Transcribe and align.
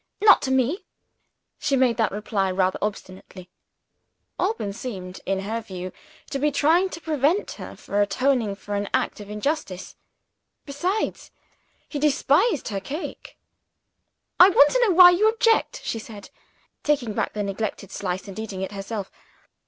"Not 0.19 0.41
to 0.41 0.51
me." 0.51 0.87
She 1.59 1.75
made 1.75 1.97
that 1.97 2.11
reply 2.11 2.49
rather 2.49 2.79
obstinately. 2.81 3.51
Alban 4.39 4.73
seemed 4.73 5.21
(in 5.27 5.41
her 5.41 5.61
view) 5.61 5.91
to 6.31 6.39
be 6.39 6.51
trying 6.51 6.89
to 6.89 6.99
prevent 6.99 7.51
her 7.61 7.75
from 7.75 7.93
atoning 7.93 8.55
for 8.55 8.73
an 8.73 8.89
act 8.95 9.19
of 9.19 9.29
injustice. 9.29 9.95
Besides, 10.65 11.29
he 11.87 11.99
despised 11.99 12.69
her 12.69 12.79
cake. 12.79 13.37
"I 14.39 14.49
want 14.49 14.71
to 14.71 14.81
know 14.89 14.95
why 14.95 15.11
you 15.11 15.29
object," 15.29 15.81
she 15.83 15.99
said; 15.99 16.31
taking 16.81 17.13
back 17.13 17.33
the 17.33 17.43
neglected 17.43 17.91
slice, 17.91 18.27
and 18.27 18.39
eating 18.39 18.63
it 18.63 18.71
herself. 18.71 19.11